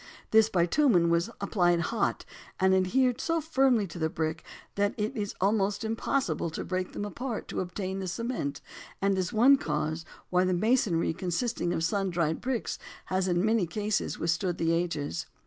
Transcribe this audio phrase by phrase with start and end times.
[0.31, 2.25] This bitumen was applied hot
[2.59, 4.43] and adhered so firmly to the bricks
[4.73, 8.61] that it is almost impossible to break them apart to obtain the cement
[8.99, 12.79] and is one cause why the masonry consisting of sun dried bricks
[13.13, 15.27] has in many cases withstood the ages.